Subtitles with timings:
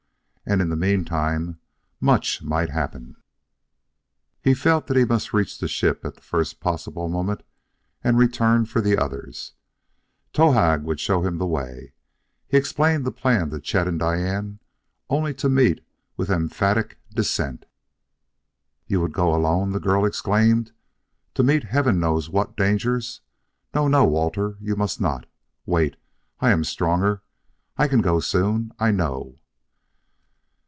[0.43, 1.61] And in the meantime
[2.01, 3.15] much might happen.
[4.43, 7.43] He felt that he must reach the ship at the first possible moment
[8.03, 9.53] and return for the others;
[10.33, 11.93] Towahg would show him the way.
[12.49, 14.59] He explained the plan to Chet and Diane
[15.09, 15.85] only to meet
[16.17, 17.65] with emphatic dissent.
[18.87, 20.73] "You would go alone?" the girl exclaimed.
[21.35, 23.21] "To meet heaven knows what dangers?
[23.73, 25.27] No, no, Walter; you must not!
[25.65, 25.95] Wait;
[26.41, 27.21] I am stronger;
[27.77, 29.37] I can go soon, I know."